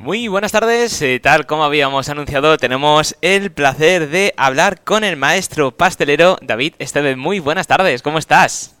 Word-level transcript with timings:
Muy 0.00 0.28
buenas 0.28 0.50
tardes, 0.50 1.02
eh, 1.02 1.20
tal 1.22 1.44
como 1.44 1.62
habíamos 1.62 2.08
anunciado, 2.08 2.56
tenemos 2.56 3.14
el 3.20 3.52
placer 3.52 4.08
de 4.08 4.32
hablar 4.38 4.82
con 4.82 5.04
el 5.04 5.18
maestro 5.18 5.72
pastelero 5.72 6.38
David 6.40 6.72
Esteve. 6.78 7.16
Muy 7.16 7.38
buenas 7.38 7.66
tardes, 7.66 8.00
¿cómo 8.00 8.16
estás? 8.16 8.78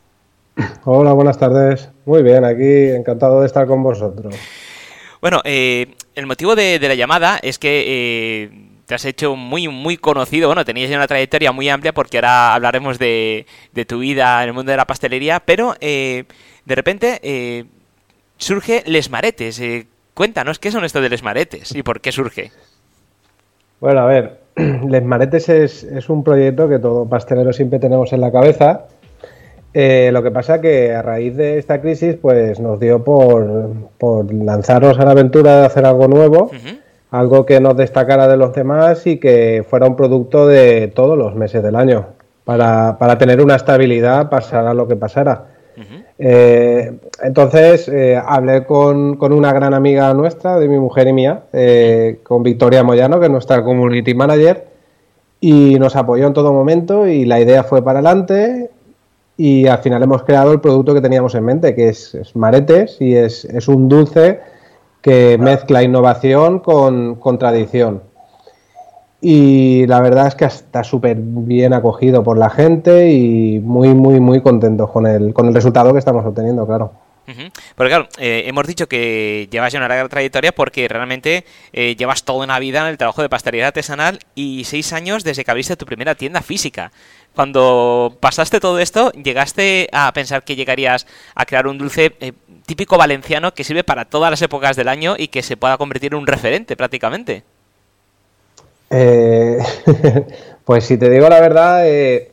Hola, 0.86 1.12
buenas 1.12 1.38
tardes. 1.38 1.90
Muy 2.06 2.22
bien, 2.22 2.46
aquí 2.46 2.88
encantado 2.96 3.42
de 3.42 3.46
estar 3.46 3.66
con 3.66 3.82
vosotros. 3.82 4.34
Bueno, 5.20 5.42
eh, 5.44 5.94
el 6.14 6.24
motivo 6.24 6.56
de, 6.56 6.78
la 6.80 6.94
llamada 6.94 7.38
es 7.42 7.58
que 7.58 7.84
eh, 7.86 8.50
te 8.86 8.94
has 8.94 9.04
hecho 9.04 9.36
muy, 9.36 9.68
muy 9.68 9.98
conocido. 9.98 10.48
Bueno, 10.48 10.64
tenías 10.64 10.88
ya 10.88 10.96
una 10.96 11.06
trayectoria 11.06 11.52
muy 11.52 11.68
amplia 11.68 11.92
porque 11.92 12.16
ahora 12.16 12.54
hablaremos 12.54 12.98
de, 12.98 13.44
de 13.74 13.84
tu 13.84 13.98
vida 13.98 14.42
en 14.42 14.48
el 14.48 14.54
mundo 14.54 14.70
de 14.70 14.78
la 14.78 14.86
pastelería, 14.86 15.40
pero 15.40 15.74
de 15.78 16.24
repente 16.64 17.66
surge 18.38 18.84
Les 18.86 19.10
Maretes. 19.10 19.60
Cuéntanos, 20.20 20.58
¿qué 20.58 20.70
son 20.70 20.84
estos 20.84 21.00
de 21.00 21.08
Les 21.08 21.22
Maretes 21.22 21.74
y 21.74 21.82
por 21.82 22.02
qué 22.02 22.12
surge? 22.12 22.50
Bueno, 23.80 24.00
a 24.00 24.04
ver, 24.04 24.40
Les 24.86 25.02
Maretes 25.02 25.48
es, 25.48 26.10
un 26.10 26.22
proyecto 26.22 26.68
que 26.68 26.78
todo 26.78 27.08
pastelero 27.08 27.54
siempre 27.54 27.78
tenemos 27.78 28.12
en 28.12 28.20
la 28.20 28.30
cabeza. 28.30 28.82
Eh, 29.72 30.10
lo 30.12 30.22
que 30.22 30.30
pasa 30.30 30.60
que 30.60 30.94
a 30.94 31.00
raíz 31.00 31.34
de 31.36 31.56
esta 31.56 31.80
crisis, 31.80 32.16
pues 32.20 32.60
nos 32.60 32.78
dio 32.78 33.02
por, 33.02 33.74
lanzarnos 34.30 34.98
a 34.98 35.06
la 35.06 35.12
aventura 35.12 35.60
de 35.60 35.64
hacer 35.64 35.86
algo 35.86 36.06
nuevo, 36.06 36.50
algo 37.10 37.46
que 37.46 37.58
nos 37.58 37.74
destacara 37.78 38.28
de 38.28 38.36
los 38.36 38.52
demás 38.52 39.06
y 39.06 39.16
que 39.16 39.64
fuera 39.66 39.86
un 39.86 39.96
producto 39.96 40.46
de 40.46 40.88
todos 40.88 41.16
los 41.16 41.34
meses 41.34 41.62
del 41.62 41.76
año, 41.76 42.08
para, 42.44 42.98
para 42.98 43.16
tener 43.16 43.40
una 43.40 43.54
estabilidad, 43.54 44.28
pasara 44.28 44.74
lo 44.74 44.86
que 44.86 44.96
pasara. 44.96 45.46
Eh, 46.18 46.98
entonces 47.22 47.88
eh, 47.88 48.20
hablé 48.22 48.64
con, 48.64 49.18
una 49.32 49.52
gran 49.52 49.74
amiga 49.74 50.12
nuestra, 50.14 50.58
de 50.58 50.68
mi 50.68 50.78
mujer 50.78 51.08
y 51.08 51.12
mía, 51.12 51.44
eh, 51.52 52.20
con 52.22 52.42
Victoria 52.42 52.82
Moyano, 52.82 53.18
que 53.18 53.26
es 53.26 53.32
nuestra 53.32 53.64
community 53.64 54.14
manager, 54.14 54.66
y 55.40 55.78
nos 55.78 55.96
apoyó 55.96 56.26
en 56.26 56.34
todo 56.34 56.52
momento 56.52 57.06
y 57.06 57.24
la 57.24 57.40
idea 57.40 57.64
fue 57.64 57.82
para 57.82 58.00
adelante 58.00 58.70
y 59.36 59.66
al 59.66 59.78
final 59.78 60.02
hemos 60.02 60.22
creado 60.24 60.52
el 60.52 60.60
producto 60.60 60.92
que 60.92 61.00
teníamos 61.00 61.34
en 61.34 61.44
mente, 61.44 61.74
que 61.74 61.88
es, 61.88 62.14
Maretes 62.34 63.00
y 63.00 63.14
es, 63.14 63.46
un 63.68 63.88
dulce 63.88 64.40
que 65.00 65.38
mezcla 65.38 65.82
innovación 65.82 66.58
con, 66.58 67.14
con 67.14 67.38
tradición 67.38 68.02
y 69.20 69.86
la 69.86 70.00
verdad 70.00 70.28
es 70.28 70.34
que 70.34 70.46
está 70.46 70.82
súper 70.82 71.18
bien 71.20 71.74
acogido 71.74 72.24
por 72.24 72.38
la 72.38 72.50
gente 72.50 73.10
y 73.10 73.58
muy, 73.58 73.94
muy, 73.94 74.18
muy 74.20 74.40
contentos 74.40 74.90
con 74.90 75.06
el, 75.06 75.34
con 75.34 75.46
el 75.46 75.54
resultado 75.54 75.92
que 75.92 75.98
estamos 75.98 76.24
obteniendo, 76.24 76.66
claro. 76.66 76.92
Porque 77.76 77.90
claro, 77.90 78.08
eh, 78.18 78.44
hemos 78.46 78.66
dicho 78.66 78.88
que 78.88 79.48
llevas 79.50 79.72
ya 79.72 79.78
una 79.78 79.88
larga 79.88 80.08
trayectoria 80.08 80.52
porque 80.52 80.88
realmente 80.88 81.44
eh, 81.72 81.94
llevas 81.96 82.24
toda 82.24 82.44
una 82.44 82.58
vida 82.58 82.80
en 82.80 82.88
el 82.88 82.98
trabajo 82.98 83.22
de 83.22 83.28
pastelería 83.28 83.68
artesanal 83.68 84.18
y 84.34 84.64
seis 84.64 84.92
años 84.92 85.22
desde 85.22 85.44
que 85.44 85.50
abriste 85.50 85.76
tu 85.76 85.86
primera 85.86 86.14
tienda 86.14 86.42
física. 86.42 86.92
Cuando 87.34 88.16
pasaste 88.20 88.58
todo 88.58 88.80
esto, 88.80 89.12
¿llegaste 89.12 89.88
a 89.92 90.12
pensar 90.12 90.42
que 90.42 90.56
llegarías 90.56 91.06
a 91.34 91.46
crear 91.46 91.66
un 91.68 91.78
dulce 91.78 92.16
eh, 92.20 92.32
típico 92.66 92.98
valenciano 92.98 93.54
que 93.54 93.64
sirve 93.64 93.84
para 93.84 94.06
todas 94.06 94.30
las 94.30 94.42
épocas 94.42 94.76
del 94.76 94.88
año 94.88 95.14
y 95.16 95.28
que 95.28 95.42
se 95.42 95.56
pueda 95.56 95.78
convertir 95.78 96.12
en 96.12 96.18
un 96.18 96.26
referente 96.26 96.76
prácticamente? 96.76 97.44
Eh, 98.90 99.58
pues 100.64 100.84
si 100.84 100.98
te 100.98 101.08
digo 101.08 101.28
la 101.28 101.40
verdad, 101.40 101.88
eh, 101.88 102.32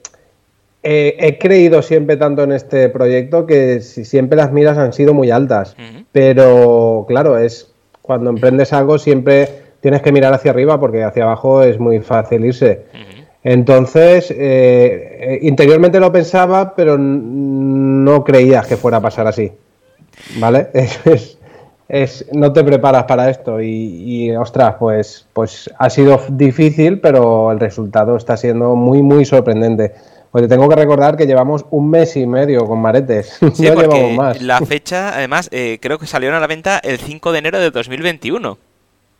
eh, 0.83 1.16
he 1.19 1.38
creído 1.38 1.81
siempre 1.81 2.17
tanto 2.17 2.44
en 2.44 2.52
este 2.52 2.89
proyecto 2.89 3.45
que 3.45 3.81
siempre 3.81 4.38
las 4.38 4.52
miras 4.52 4.78
han 4.78 4.94
sido 4.94 5.13
muy 5.13 5.31
altas. 5.31 5.75
Pero 6.11 7.05
claro, 7.08 7.38
es 7.38 7.72
cuando 8.02 8.30
emprendes 8.30 8.73
algo 8.73 8.97
siempre 8.97 9.50
tienes 9.81 10.02
que 10.02 10.11
mirar 10.11 10.33
hacia 10.33 10.52
arriba 10.52 10.80
porque 10.80 11.03
hacia 11.03 11.23
abajo 11.23 11.61
es 11.61 11.80
muy 11.80 12.00
fácil 12.00 12.45
irse. 12.45 12.85
Entonces, 13.44 14.31
interiormente 15.41 16.00
lo 16.00 16.12
pensaba, 16.12 16.75
pero 16.75 16.97
no 16.97 18.24
creía 18.24 18.62
que 18.63 18.78
fuera 18.78 18.97
a 18.97 19.01
pasar 19.01 19.28
así. 19.28 19.51
¿Vale? 20.39 20.69
es, 20.74 21.00
es, 21.06 21.37
no 22.34 22.52
te 22.52 22.64
preparas 22.64 23.06
para 23.06 23.30
esto 23.30 23.62
y, 23.62 24.36
ostras, 24.36 24.75
pues, 24.80 25.25
pues 25.34 25.70
ha 25.78 25.90
sido 25.90 26.22
difícil, 26.30 27.00
pero 27.00 27.52
el 27.52 27.59
resultado 27.59 28.18
está 28.18 28.36
siendo 28.36 28.75
muy, 28.75 29.02
muy 29.02 29.25
sorprendente. 29.25 29.94
Pues 30.31 30.44
te 30.44 30.50
tengo 30.50 30.68
que 30.68 30.75
recordar 30.75 31.16
que 31.16 31.25
llevamos 31.25 31.66
un 31.72 31.90
mes 31.90 32.18
y 32.18 32.28
medio 32.28 32.66
con 32.66 32.80
maretes. 32.80 33.38
Sí, 33.53 33.70
porque 33.74 34.14
más. 34.16 34.42
la 34.42 34.59
fecha, 34.59 35.16
además, 35.16 35.50
eh, 35.52 35.80
creo 35.81 35.98
que 35.98 36.06
salieron 36.06 36.36
a 36.38 36.42
la 36.42 36.48
venta 36.48 36.80
el 36.80 37.00
5 37.00 37.31
de 37.31 37.40
enero 37.40 37.59
de 37.59 37.72
2021. 37.72 38.52
O 38.52 38.58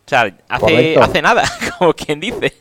sea, 0.06 0.30
hace, 0.48 0.98
hace 0.98 1.22
nada, 1.22 1.44
como 1.78 1.94
quien 1.94 2.20
dice. 2.20 2.52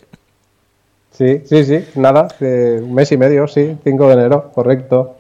Sí, 1.12 1.42
sí, 1.46 1.66
sí, 1.66 1.86
nada, 1.96 2.28
un 2.40 2.94
mes 2.94 3.12
y 3.12 3.18
medio, 3.18 3.48
sí, 3.48 3.76
5 3.84 4.08
de 4.08 4.14
enero, 4.14 4.52
correcto. 4.54 5.18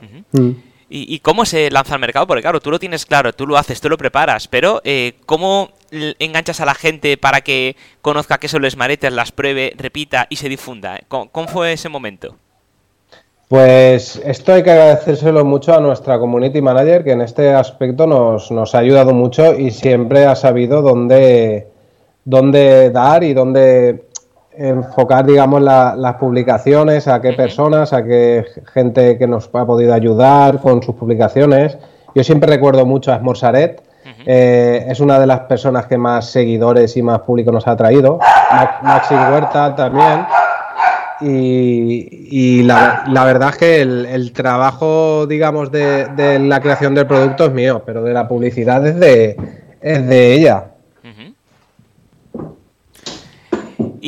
¿Y, 0.90 1.20
cómo 1.20 1.44
se 1.44 1.70
lanza 1.70 1.96
al 1.96 2.00
mercado? 2.00 2.28
Porque 2.28 2.42
claro, 2.42 2.62
tú 2.62 2.72
lo 2.72 2.80
tienes 2.80 3.06
claro, 3.06 3.34
tú 3.34 3.46
lo 3.46 3.58
haces, 3.58 3.82
tú 3.82 3.90
lo 3.90 3.98
preparas, 3.98 4.48
pero 4.48 4.82
eh, 4.86 5.16
¿cómo 5.26 5.70
enganchas 5.92 6.62
a 6.62 6.66
la 6.66 6.76
gente 6.76 7.18
para 7.18 7.42
que 7.42 7.76
conozca 8.02 8.38
qué 8.38 8.48
son 8.48 8.62
los 8.62 8.78
maretes, 8.78 9.12
las 9.12 9.34
pruebe, 9.34 9.74
repita 9.78 10.28
y 10.30 10.38
se 10.38 10.48
difunda? 10.48 11.02
¿Cómo, 11.10 11.48
fue 11.48 11.74
ese 11.74 11.90
momento? 11.90 12.38
Pues 13.50 14.22
esto 14.26 14.54
hay 14.54 14.64
que 14.64 14.72
agradecérselo 14.72 15.44
mucho 15.44 15.74
a 15.74 15.82
nuestra 15.82 16.20
community 16.20 16.62
manager, 16.62 17.04
que 17.04 17.12
en 17.12 17.22
este 17.22 17.54
aspecto 17.54 18.08
nos, 18.08 18.50
nos 18.52 18.74
ha 18.74 18.80
ayudado 18.80 19.14
mucho 19.14 19.60
y 19.60 19.72
siempre 19.72 20.26
ha 20.26 20.36
sabido 20.36 20.82
dónde, 20.82 21.68
dónde 22.24 22.92
dar 22.92 23.26
y 23.26 23.34
dónde 23.34 24.07
enfocar, 24.58 25.26
digamos, 25.26 25.62
las 25.62 26.16
publicaciones, 26.16 27.08
a 27.08 27.22
qué 27.22 27.34
personas, 27.34 27.94
a 27.94 28.04
qué 28.04 28.46
gente 28.74 29.18
que 29.18 29.28
nos 29.28 29.50
ha 29.54 29.66
podido 29.66 29.94
ayudar 29.94 30.60
con 30.62 30.82
sus 30.82 30.96
publicaciones. 30.96 31.78
Yo 32.16 32.24
siempre 32.24 32.50
recuerdo 32.50 32.86
mucho 32.86 33.12
a 33.12 33.20
Smorsaret, 33.20 33.82
eh, 34.26 34.86
es 34.88 35.00
una 35.00 35.20
de 35.20 35.28
las 35.28 35.42
personas 35.42 35.86
que 35.86 35.98
más 35.98 36.30
seguidores 36.30 36.96
y 36.98 37.02
más 37.02 37.20
público 37.22 37.52
nos 37.52 37.68
ha 37.68 37.76
traído. 37.76 38.20
Maxi 38.82 39.14
Huerta 39.14 39.76
también. 39.76 40.26
Y, 41.20 42.62
la, 42.64 43.04
verdad 43.26 43.50
es 43.50 43.58
que 43.58 43.82
el, 43.82 44.32
trabajo, 44.34 45.26
digamos, 45.26 45.72
de, 45.72 46.06
de, 46.16 46.40
la 46.40 46.62
creación 46.62 46.94
del 46.94 47.08
producto 47.08 47.46
es 47.46 47.52
mío, 47.52 47.82
pero 47.86 48.04
de 48.04 48.14
la 48.14 48.28
publicidad 48.28 48.86
es 48.86 49.00
de, 49.00 49.36
es 49.82 50.08
de 50.08 50.34
ella. 50.34 50.66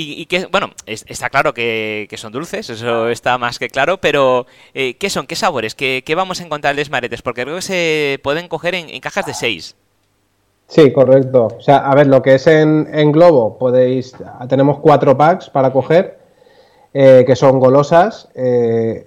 Y, 0.02 0.26
que, 0.28 0.46
bueno, 0.46 0.70
está 0.86 1.30
claro 1.30 1.54
que, 1.54 2.08
son 2.16 2.32
dulces, 2.32 2.70
eso 2.70 3.10
está 3.10 3.38
más 3.38 3.60
que 3.60 3.68
claro, 3.68 3.98
pero 3.98 4.46
eh, 4.74 4.96
¿qué 4.98 5.10
son? 5.10 5.28
¿Qué 5.28 5.36
sabores? 5.36 5.76
¿Qué, 5.76 6.14
vamos 6.16 6.40
a 6.40 6.46
encontrar 6.46 6.72
en 6.72 6.78
les 6.78 6.90
maretes? 6.90 7.22
Porque 7.22 7.44
creo 7.44 7.58
que 7.58 7.62
se 7.62 8.20
pueden 8.24 8.48
coger 8.48 8.76
en, 8.76 8.98
cajas 9.02 9.26
de 9.26 9.34
6. 9.34 9.76
Sí, 10.68 10.94
correcto. 10.94 11.50
O 11.58 11.62
sea, 11.62 11.80
a 11.80 11.94
ver, 11.96 12.08
lo 12.08 12.22
que 12.22 12.36
es 12.36 12.48
en, 12.48 13.12
globo, 13.12 13.58
podéis, 13.58 14.16
tenemos 14.48 14.80
cuatro 14.80 15.18
packs 15.18 15.50
para 15.50 15.74
coger, 15.74 16.18
eh, 16.94 17.26
que 17.28 17.36
son 17.36 17.60
golosas, 17.60 18.30
eh, 18.36 19.06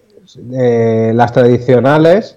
las 1.14 1.32
tradicionales 1.32 2.36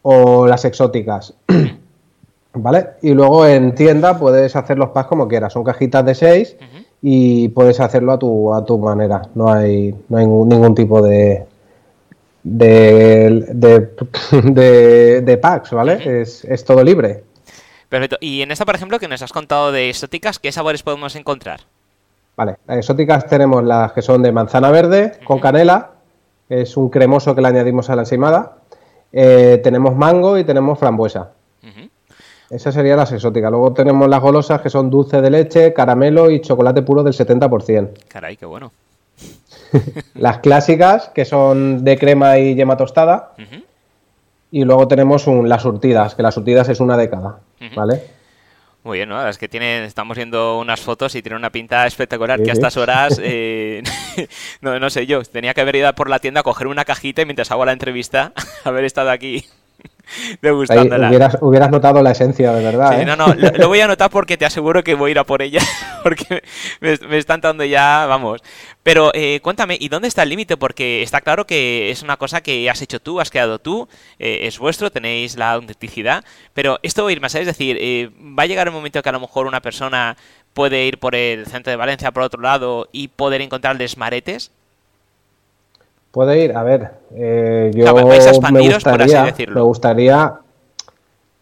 o 0.00 0.46
las 0.46 0.64
exóticas. 0.64 1.34
¿Vale? 2.54 2.90
Y 3.02 3.12
luego 3.12 3.46
en 3.46 3.74
tienda 3.74 4.18
puedes 4.18 4.56
hacer 4.56 4.78
los 4.78 4.88
packs 4.90 5.08
como 5.08 5.28
quieras. 5.28 5.52
Son 5.52 5.64
cajitas 5.64 6.06
de 6.06 6.14
6 6.14 6.56
y 7.06 7.50
puedes 7.50 7.80
hacerlo 7.80 8.12
a 8.12 8.18
tu, 8.18 8.54
a 8.54 8.64
tu 8.64 8.78
manera. 8.78 9.20
No 9.34 9.52
hay, 9.52 9.94
no 10.08 10.16
hay 10.16 10.26
ningún 10.26 10.74
tipo 10.74 11.02
de, 11.02 11.44
de, 12.42 13.44
de, 15.22 15.36
packs, 15.42 15.72
¿vale? 15.72 16.22
es, 16.22 16.46
es, 16.46 16.64
todo 16.64 16.82
libre. 16.82 17.22
Perfecto. 17.90 18.16
Y 18.22 18.40
en 18.40 18.52
esta, 18.52 18.64
por 18.64 18.74
ejemplo, 18.74 18.98
que 18.98 19.06
nos 19.06 19.20
has 19.20 19.34
contado 19.34 19.70
de 19.70 19.90
exóticas, 19.90 20.38
¿qué 20.38 20.50
sabores 20.50 20.82
podemos 20.82 21.14
encontrar? 21.14 21.60
Vale, 22.38 22.56
las 22.66 22.78
exóticas 22.78 23.26
tenemos 23.26 23.62
las 23.62 23.92
que 23.92 24.00
son 24.00 24.22
de 24.22 24.32
manzana 24.32 24.70
verde 24.70 25.12
con 25.26 25.40
canela, 25.40 25.90
es 26.48 26.74
un 26.74 26.88
cremoso 26.88 27.34
que 27.34 27.42
le 27.42 27.48
añadimos 27.48 27.90
a 27.90 27.96
la 27.96 28.02
encimada. 28.02 28.56
Eh, 29.12 29.60
tenemos 29.62 29.94
mango 29.94 30.38
y 30.38 30.44
tenemos 30.44 30.78
frambuesa. 30.78 31.32
Esas 32.50 32.74
serían 32.74 32.98
las 32.98 33.12
exóticas. 33.12 33.50
Luego 33.50 33.72
tenemos 33.72 34.08
las 34.08 34.20
golosas 34.20 34.60
que 34.60 34.70
son 34.70 34.90
dulce 34.90 35.20
de 35.20 35.30
leche, 35.30 35.72
caramelo 35.72 36.30
y 36.30 36.40
chocolate 36.40 36.82
puro 36.82 37.02
del 37.02 37.14
70%. 37.14 37.90
Caray, 38.08 38.36
qué 38.36 38.46
bueno. 38.46 38.72
las 40.14 40.38
clásicas 40.38 41.08
que 41.08 41.24
son 41.24 41.84
de 41.84 41.98
crema 41.98 42.38
y 42.38 42.54
yema 42.54 42.76
tostada. 42.76 43.32
Y 44.50 44.64
luego 44.64 44.86
tenemos 44.86 45.26
las 45.26 45.62
surtidas, 45.62 46.14
que 46.14 46.22
las 46.22 46.34
surtidas 46.34 46.68
es 46.68 46.78
una 46.78 46.96
de 46.96 47.10
cada, 47.10 47.40
¿vale? 47.74 48.02
Muy 48.84 48.98
bien, 48.98 49.08
¿no? 49.08 49.26
Es 49.26 49.38
que 49.38 49.48
tiene, 49.48 49.84
estamos 49.84 50.16
viendo 50.16 50.58
unas 50.58 50.78
fotos 50.78 51.14
y 51.14 51.22
tiene 51.22 51.36
una 51.36 51.50
pinta 51.50 51.86
espectacular 51.86 52.40
que 52.42 52.50
a 52.50 52.52
estas 52.52 52.76
horas, 52.76 53.18
eh, 53.22 53.82
no, 54.60 54.78
no 54.78 54.90
sé 54.90 55.06
yo, 55.06 55.22
tenía 55.22 55.54
que 55.54 55.62
haber 55.62 55.76
ido 55.76 55.92
por 55.94 56.10
la 56.10 56.18
tienda 56.18 56.40
a 56.40 56.44
coger 56.44 56.66
una 56.66 56.84
cajita 56.84 57.22
y 57.22 57.24
mientras 57.24 57.50
hago 57.50 57.64
la 57.64 57.72
entrevista 57.72 58.32
haber 58.64 58.84
estado 58.84 59.10
aquí 59.10 59.44
degustándola. 60.42 61.08
hubieras, 61.08 61.38
hubieras, 61.40 61.70
notado 61.70 62.02
la 62.02 62.12
esencia, 62.12 62.52
de 62.52 62.64
verdad. 62.64 63.00
¿eh? 63.00 63.04
no, 63.04 63.16
no, 63.16 63.34
lo, 63.34 63.68
voy 63.68 63.80
a 63.80 63.86
notar 63.86 64.10
porque 64.10 64.36
te 64.36 64.44
aseguro 64.44 64.82
que 64.82 64.94
voy 64.94 65.10
a 65.10 65.12
ir 65.12 65.18
a 65.18 65.24
por 65.24 65.42
ella, 65.42 65.60
porque 66.02 66.42
me, 66.80 67.18
están 67.18 67.40
dando 67.40 67.64
ya, 67.64 68.06
vamos. 68.06 68.42
Pero 68.82 69.10
eh, 69.14 69.40
cuéntame, 69.42 69.76
¿y 69.80 69.88
dónde 69.88 70.08
está 70.08 70.22
el 70.22 70.28
límite? 70.28 70.56
Porque 70.56 71.02
está 71.02 71.20
claro 71.20 71.46
que 71.46 71.90
es 71.90 72.02
una 72.02 72.16
cosa 72.16 72.40
que 72.40 72.68
has 72.68 72.82
hecho 72.82 73.00
tú, 73.00 73.20
has 73.20 73.30
creado 73.30 73.58
tú, 73.58 73.88
eh, 74.18 74.40
es 74.42 74.58
vuestro, 74.58 74.90
tenéis 74.90 75.36
la 75.36 75.52
autenticidad, 75.52 76.24
pero 76.52 76.78
esto 76.82 77.04
va 77.04 77.10
a 77.10 77.12
ir 77.12 77.20
más 77.20 77.34
allá, 77.34 77.42
es 77.42 77.56
decir, 77.56 78.12
va 78.38 78.44
a 78.44 78.46
llegar 78.46 78.68
un 78.68 78.74
momento 78.74 79.02
que 79.02 79.08
a 79.08 79.12
lo 79.12 79.20
mejor 79.20 79.46
una 79.46 79.60
persona 79.60 80.16
puede 80.54 80.86
ir 80.86 80.98
por 80.98 81.14
el 81.14 81.46
centro 81.46 81.70
de 81.70 81.76
Valencia, 81.76 82.12
por 82.12 82.22
otro 82.22 82.40
lado, 82.40 82.88
y 82.92 83.08
poder 83.08 83.42
encontrar 83.42 83.76
desmaretes. 83.76 84.52
Puede 86.14 86.44
ir, 86.44 86.56
a 86.56 86.62
ver, 86.62 86.90
eh, 87.12 87.72
yo 87.74 87.92
me 87.92 88.04
gustaría, 88.04 89.34
me 89.52 89.60
gustaría, 89.62 90.34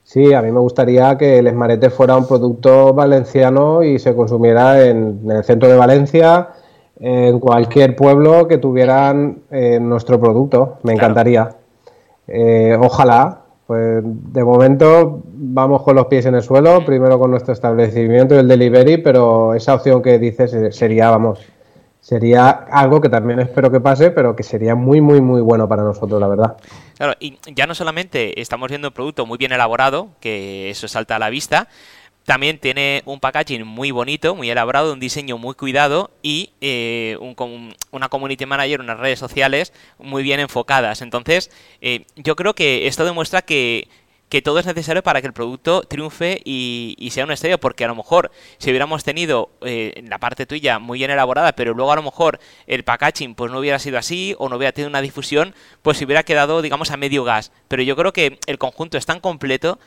sí, 0.03 0.33
a 0.33 0.41
mí 0.41 0.51
me 0.51 0.61
gustaría 0.61 1.19
que 1.19 1.41
el 1.41 1.47
esmarete 1.47 1.91
fuera 1.91 2.17
un 2.17 2.27
producto 2.27 2.95
valenciano 2.95 3.83
y 3.83 3.99
se 3.99 4.17
consumiera 4.17 4.83
en, 4.83 5.31
el 5.31 5.45
centro 5.45 5.69
de 5.69 5.77
Valencia, 5.77 6.49
en 6.99 7.39
cualquier 7.39 7.95
pueblo 7.95 8.49
que 8.49 8.57
tuvieran 8.57 9.41
eh, 9.51 9.79
nuestro 9.79 10.19
producto, 10.19 10.79
me 10.85 10.95
encantaría. 10.95 11.51
Eh, 12.27 12.75
ojalá, 12.81 13.41
pues 13.67 14.03
de 14.03 14.43
momento 14.43 15.21
vamos 15.35 15.83
con 15.83 15.97
los 15.97 16.07
pies 16.07 16.25
en 16.25 16.37
el 16.37 16.43
suelo, 16.43 16.83
primero 16.87 17.19
con 17.19 17.31
nuestro 17.31 17.53
establecimiento 17.53 18.35
y 18.35 18.39
el 18.39 18.49
delivery, 18.49 18.97
pero 18.97 19.53
esa 19.53 19.75
opción 19.75 20.01
que 20.01 20.19
dices 20.19 20.75
sería, 20.75 21.11
vamos, 21.11 21.41
sería 22.03 22.51
algo 22.51 23.01
que 23.01 23.09
también 23.09 23.39
espero 23.39 23.71
que 23.71 23.81
pase, 23.81 24.11
pero 24.11 24.35
que 24.35 24.43
sería 24.43 24.75
muy, 24.75 25.01
muy, 25.01 25.21
muy 25.21 25.41
bueno 25.41 25.69
para 25.69 25.85
nosotros, 25.85 26.21
la 26.21 26.27
verdad. 26.27 26.57
Claro, 26.97 27.15
y 27.21 27.39
ya 27.55 27.67
no 27.67 27.75
solamente 27.75 28.41
estamos 28.41 28.69
viendo 28.69 28.89
un 28.89 28.95
producto 28.95 29.25
muy 29.25 29.39
bien 29.39 29.53
elaborado, 29.53 30.09
que 30.21 30.69
eso 30.69 30.89
salta 30.89 31.17
a 31.17 31.19
la 31.21 31.31
vista, 31.31 31.69
también 32.25 32.59
tiene 32.59 33.03
un 33.07 33.21
packaging 33.21 33.65
muy 33.65 33.93
bonito, 33.93 34.35
muy 34.35 34.51
elaborado, 34.51 34.93
un 34.93 35.01
diseño 35.01 35.39
muy 35.39 35.55
cuidado 35.55 36.11
y 36.23 36.51
eh, 36.61 37.17
un, 37.21 37.75
una 37.91 38.09
community 38.09 38.47
manager, 38.47 38.81
unas 38.81 38.99
redes 38.99 39.19
sociales 39.19 39.73
muy 39.99 40.25
bien 40.25 40.41
enfocadas. 40.41 41.03
Entonces, 41.03 41.51
eh, 41.81 42.05
yo 42.17 42.37
creo 42.37 42.55
que 42.55 42.87
esto 42.89 43.05
demuestra 43.05 43.43
que 43.43 43.89
que 44.33 44.41
todo 44.41 44.59
es 44.59 44.65
necesario 44.65 45.03
para 45.03 45.21
que 45.21 45.27
el 45.27 45.35
producto 45.35 45.83
triunfe 45.83 46.41
y, 46.43 47.11
sea 47.13 47.25
un 47.25 47.33
estrella, 47.33 47.61
porque 47.61 47.85
a 47.85 47.89
lo 47.89 47.95
mejor 47.95 48.31
si 48.57 48.71
hubiéramos 48.71 49.05
tenido 49.05 49.51
eh, 49.61 50.03
la 50.09 50.17
parte 50.17 50.47
tuya 50.47 50.79
muy 50.79 51.01
bien 51.01 51.11
elaborada, 51.11 51.53
pero 51.53 51.75
luego 51.75 51.93
a 51.93 51.97
lo 51.97 52.03
mejor 52.03 52.41
el 52.67 52.83
packaging 52.83 53.35
pues 53.35 53.53
no 53.53 53.59
hubiera 53.59 53.79
sido 53.79 53.99
así 53.99 54.35
o 54.39 54.49
no 54.49 54.57
hubiera 54.57 54.73
tenido 54.73 54.89
una 54.89 55.03
difusión, 55.03 55.55
pues 55.83 55.99
se 55.99 56.07
hubiera 56.07 56.23
quedado 56.23 56.63
digamos 56.63 56.91
a 56.91 56.97
medio 56.97 57.25
gas. 57.25 57.53
Pero 57.69 57.83
yo 57.83 57.95
creo 57.95 58.15
que 58.15 58.39
el 58.47 58.57
conjunto 58.57 58.97
es 58.97 59.05
tan 59.05 59.21
completo 59.21 59.79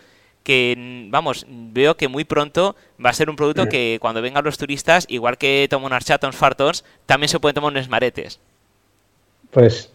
que, 0.43 1.07
vamos, 1.09 1.47
veo 1.49 1.97
que 1.97 2.07
muy 2.07 2.23
pronto 2.23 2.75
va 3.03 3.09
a 3.09 3.13
ser 3.13 3.31
un 3.31 3.37
producto 3.37 3.67
que 3.67 3.97
cuando 3.99 4.21
vengan 4.21 4.45
los 4.45 4.59
turistas, 4.59 5.07
igual 5.09 5.39
que 5.39 5.65
toman 5.71 5.87
unas 5.87 6.05
chatons 6.05 6.35
fartons, 6.35 6.85
también 7.07 7.29
se 7.29 7.39
pueden 7.39 7.55
tomar 7.55 7.71
unos 7.71 7.89
maretes. 7.89 8.39
Pues 9.49 9.89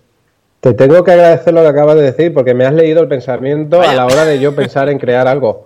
te 0.61 0.75
tengo 0.75 1.03
que 1.05 1.13
agradecer 1.13 1.55
lo 1.55 1.63
que 1.63 1.69
acabas 1.69 1.97
de 1.97 2.03
decir 2.03 2.35
porque 2.35 2.55
me 2.55 2.67
has 2.67 2.75
leído 2.75 3.03
el 3.03 3.09
pensamiento 3.09 3.81
a 3.81 3.95
la 3.95 4.07
hora 4.07 4.25
de 4.25 4.39
yo 4.39 4.55
pensar 4.57 4.89
en 4.89 4.99
crear 4.99 5.27
algo. 5.27 5.65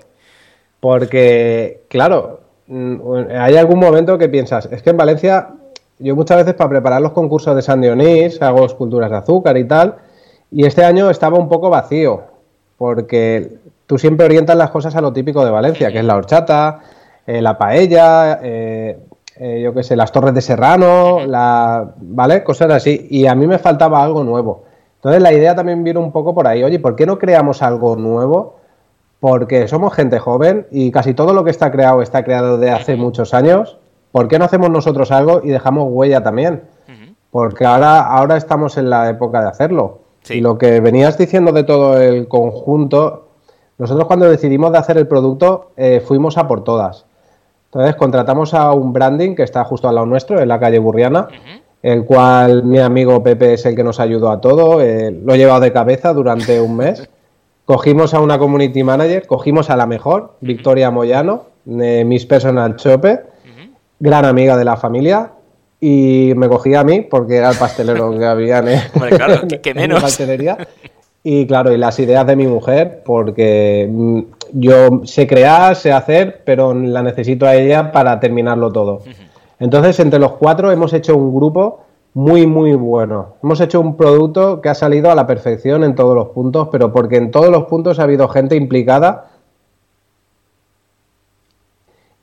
Porque, 0.80 1.82
claro, 1.88 2.40
mm, 2.66 2.98
hay 3.38 3.56
algún 3.56 3.78
momento 3.78 4.18
que 4.18 4.28
piensas, 4.28 4.68
es 4.70 4.82
que 4.82 4.90
en 4.90 4.96
Valencia, 4.96 5.48
yo 5.98 6.14
muchas 6.14 6.38
veces 6.38 6.54
para 6.54 6.70
preparar 6.70 7.00
los 7.00 7.12
concursos 7.12 7.56
de 7.56 7.62
San 7.62 7.80
Dionís 7.80 8.40
hago 8.42 8.66
esculturas 8.66 9.10
de 9.10 9.16
azúcar 9.16 9.56
y 9.56 9.64
tal, 9.64 9.96
y 10.50 10.66
este 10.66 10.84
año 10.84 11.10
estaba 11.10 11.38
un 11.38 11.48
poco 11.48 11.70
vacío, 11.70 12.22
porque 12.76 13.50
tú 13.86 13.98
siempre 13.98 14.26
orientas 14.26 14.56
las 14.56 14.70
cosas 14.70 14.94
a 14.94 15.00
lo 15.00 15.12
típico 15.12 15.44
de 15.44 15.50
Valencia, 15.50 15.90
que 15.90 15.98
es 15.98 16.04
la 16.04 16.16
horchata, 16.16 16.80
eh, 17.26 17.40
la 17.40 17.56
paella, 17.56 18.40
eh, 18.42 18.98
eh, 19.36 19.60
yo 19.62 19.74
qué 19.74 19.82
sé, 19.82 19.96
las 19.96 20.12
torres 20.12 20.34
de 20.34 20.40
Serrano, 20.40 21.26
la, 21.26 21.94
¿vale? 21.96 22.44
Cosas 22.44 22.70
así. 22.70 23.08
Y 23.10 23.26
a 23.26 23.34
mí 23.34 23.46
me 23.46 23.58
faltaba 23.58 24.02
algo 24.02 24.22
nuevo. 24.22 24.64
Entonces 25.04 25.22
la 25.22 25.34
idea 25.34 25.54
también 25.54 25.84
viene 25.84 26.00
un 26.00 26.12
poco 26.12 26.34
por 26.34 26.48
ahí, 26.48 26.64
oye, 26.64 26.78
¿por 26.78 26.96
qué 26.96 27.04
no 27.04 27.18
creamos 27.18 27.60
algo 27.60 27.94
nuevo? 27.94 28.56
Porque 29.20 29.68
somos 29.68 29.92
gente 29.92 30.18
joven 30.18 30.66
y 30.70 30.90
casi 30.92 31.12
todo 31.12 31.34
lo 31.34 31.44
que 31.44 31.50
está 31.50 31.70
creado 31.70 32.00
está 32.00 32.24
creado 32.24 32.56
de 32.56 32.70
hace 32.70 32.96
muchos 32.96 33.34
años. 33.34 33.76
¿Por 34.12 34.28
qué 34.28 34.38
no 34.38 34.46
hacemos 34.46 34.70
nosotros 34.70 35.10
algo 35.10 35.42
y 35.44 35.48
dejamos 35.48 35.88
huella 35.90 36.22
también? 36.22 36.62
Porque 37.30 37.66
ahora, 37.66 38.00
ahora 38.00 38.38
estamos 38.38 38.78
en 38.78 38.88
la 38.88 39.10
época 39.10 39.42
de 39.42 39.48
hacerlo. 39.48 39.98
Y 40.30 40.40
lo 40.40 40.56
que 40.56 40.80
venías 40.80 41.18
diciendo 41.18 41.52
de 41.52 41.64
todo 41.64 42.00
el 42.00 42.26
conjunto, 42.26 43.28
nosotros 43.76 44.06
cuando 44.06 44.26
decidimos 44.30 44.72
de 44.72 44.78
hacer 44.78 44.96
el 44.96 45.06
producto 45.06 45.72
eh, 45.76 46.00
fuimos 46.00 46.38
a 46.38 46.48
por 46.48 46.64
todas. 46.64 47.04
Entonces 47.66 47.94
contratamos 47.96 48.54
a 48.54 48.72
un 48.72 48.94
branding 48.94 49.34
que 49.34 49.42
está 49.42 49.64
justo 49.64 49.86
al 49.86 49.96
lado 49.96 50.06
nuestro, 50.06 50.40
en 50.40 50.48
la 50.48 50.58
calle 50.58 50.78
Burriana, 50.78 51.28
el 51.84 52.06
cual 52.06 52.64
mi 52.64 52.78
amigo 52.78 53.22
Pepe 53.22 53.52
es 53.52 53.66
el 53.66 53.76
que 53.76 53.84
nos 53.84 54.00
ayudó 54.00 54.30
a 54.30 54.40
todo, 54.40 54.80
eh, 54.80 55.10
lo 55.10 55.34
he 55.34 55.36
llevado 55.36 55.60
de 55.60 55.70
cabeza 55.70 56.14
durante 56.14 56.58
un 56.58 56.78
mes. 56.78 57.06
Cogimos 57.66 58.14
a 58.14 58.20
una 58.20 58.38
community 58.38 58.82
manager, 58.82 59.26
cogimos 59.26 59.68
a 59.68 59.76
la 59.76 59.84
mejor, 59.84 60.32
Victoria 60.40 60.90
Moyano, 60.90 61.44
de 61.66 62.06
Miss 62.06 62.24
Personal 62.24 62.76
Shopper, 62.76 63.26
gran 64.00 64.24
amiga 64.24 64.56
de 64.56 64.64
la 64.64 64.78
familia, 64.78 65.32
y 65.78 66.32
me 66.36 66.48
cogí 66.48 66.74
a 66.74 66.84
mí 66.84 67.02
porque 67.02 67.36
era 67.36 67.50
el 67.50 67.58
pastelero 67.58 68.18
que 68.18 68.24
había 68.24 68.60
en, 68.60 68.80
claro, 69.10 69.42
menos. 69.74 69.96
la 69.96 70.06
pastelería. 70.06 70.56
Y 71.22 71.46
claro, 71.46 71.70
y 71.70 71.76
las 71.76 71.98
ideas 71.98 72.26
de 72.26 72.34
mi 72.34 72.46
mujer, 72.46 73.02
porque 73.04 73.86
mm, 73.90 74.20
yo 74.52 75.02
sé 75.04 75.26
crear, 75.26 75.76
sé 75.76 75.92
hacer, 75.92 76.40
pero 76.46 76.72
la 76.72 77.02
necesito 77.02 77.44
a 77.44 77.54
ella 77.54 77.92
para 77.92 78.18
terminarlo 78.20 78.72
todo. 78.72 79.02
Entonces, 79.58 79.98
entre 80.00 80.18
los 80.18 80.32
cuatro 80.32 80.70
hemos 80.70 80.92
hecho 80.92 81.16
un 81.16 81.34
grupo 81.34 81.80
muy, 82.14 82.46
muy 82.46 82.74
bueno. 82.74 83.34
Hemos 83.42 83.60
hecho 83.60 83.80
un 83.80 83.96
producto 83.96 84.60
que 84.60 84.68
ha 84.68 84.74
salido 84.74 85.10
a 85.10 85.14
la 85.14 85.26
perfección 85.26 85.84
en 85.84 85.94
todos 85.94 86.14
los 86.14 86.28
puntos, 86.28 86.68
pero 86.70 86.92
porque 86.92 87.16
en 87.16 87.30
todos 87.30 87.50
los 87.50 87.64
puntos 87.64 87.98
ha 87.98 88.04
habido 88.04 88.28
gente 88.28 88.56
implicada 88.56 89.30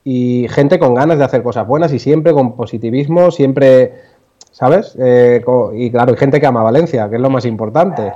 y 0.04 0.46
gente 0.50 0.78
con 0.78 0.94
ganas 0.94 1.18
de 1.18 1.24
hacer 1.24 1.42
cosas 1.42 1.66
buenas 1.66 1.92
y 1.92 1.98
siempre 1.98 2.32
con 2.32 2.56
positivismo, 2.56 3.30
siempre, 3.30 3.94
¿sabes? 4.50 4.96
Eh, 4.98 5.44
y 5.74 5.90
claro, 5.90 6.12
hay 6.12 6.18
gente 6.18 6.40
que 6.40 6.46
ama 6.46 6.62
Valencia, 6.62 7.08
que 7.08 7.16
es 7.16 7.22
lo 7.22 7.30
más 7.30 7.44
importante. 7.44 8.12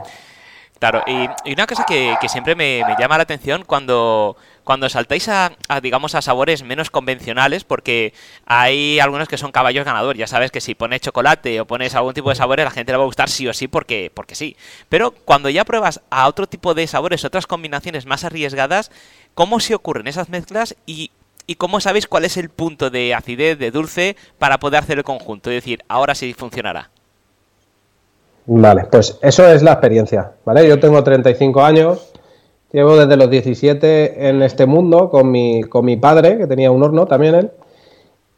Claro, 0.78 1.02
y, 1.06 1.52
una 1.52 1.66
cosa 1.66 1.84
que, 1.86 2.16
siempre 2.28 2.54
me, 2.54 2.82
llama 2.98 3.16
la 3.16 3.22
atención 3.22 3.64
cuando, 3.64 4.36
cuando 4.62 4.88
saltáis 4.90 5.26
a, 5.28 5.52
digamos, 5.82 6.14
a 6.14 6.20
sabores 6.20 6.62
menos 6.62 6.90
convencionales, 6.90 7.64
porque 7.64 8.12
hay 8.44 9.00
algunos 9.00 9.26
que 9.26 9.38
son 9.38 9.52
caballos 9.52 9.86
ganadores. 9.86 10.20
Ya 10.20 10.26
sabes 10.26 10.50
que 10.50 10.60
si 10.60 10.74
pones 10.74 11.00
chocolate 11.00 11.60
o 11.60 11.66
pones 11.66 11.94
algún 11.94 12.12
tipo 12.12 12.28
de 12.28 12.36
sabores, 12.36 12.64
la 12.64 12.70
gente 12.70 12.92
le 12.92 12.98
va 12.98 13.04
a 13.04 13.06
gustar 13.06 13.30
sí 13.30 13.48
o 13.48 13.54
sí 13.54 13.68
porque, 13.68 14.10
porque 14.12 14.34
sí. 14.34 14.56
Pero 14.90 15.12
cuando 15.12 15.48
ya 15.48 15.64
pruebas 15.64 16.02
a 16.10 16.28
otro 16.28 16.46
tipo 16.46 16.74
de 16.74 16.86
sabores, 16.86 17.24
otras 17.24 17.46
combinaciones 17.46 18.04
más 18.04 18.24
arriesgadas, 18.24 18.90
¿cómo 19.34 19.60
se 19.60 19.74
ocurren 19.74 20.08
esas 20.08 20.28
mezclas 20.28 20.76
y, 20.84 21.10
y 21.46 21.54
cómo 21.54 21.80
sabéis 21.80 22.06
cuál 22.06 22.26
es 22.26 22.36
el 22.36 22.50
punto 22.50 22.90
de 22.90 23.14
acidez, 23.14 23.58
de 23.58 23.70
dulce, 23.70 24.16
para 24.38 24.58
poder 24.58 24.82
hacer 24.82 24.98
el 24.98 25.04
conjunto? 25.04 25.50
Es 25.50 25.56
decir, 25.56 25.82
ahora 25.88 26.14
sí 26.14 26.34
funcionará. 26.34 26.90
Vale, 28.46 28.84
pues 28.90 29.18
eso 29.22 29.44
es 29.46 29.62
la 29.62 29.72
experiencia, 29.72 30.32
¿vale? 30.44 30.68
Yo 30.68 30.78
tengo 30.78 31.02
35 31.02 31.62
años, 31.64 32.12
llevo 32.72 32.96
desde 32.96 33.16
los 33.16 33.28
17 33.28 34.28
en 34.28 34.40
este 34.42 34.66
mundo 34.66 35.10
con 35.10 35.30
mi, 35.30 35.64
con 35.64 35.84
mi 35.84 35.96
padre, 35.96 36.38
que 36.38 36.46
tenía 36.46 36.70
un 36.70 36.82
horno 36.82 37.06
también 37.06 37.34
él, 37.34 37.50